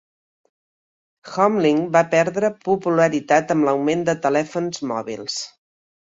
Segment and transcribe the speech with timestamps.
[1.33, 5.37] HomeLink va perdre popularitat amb l'augment de telèfons mòbils.